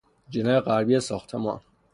جناح 0.29 0.59
غربی 0.59 0.99
ساختمان 0.99 1.61